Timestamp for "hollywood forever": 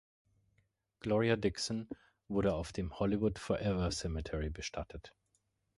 2.97-3.91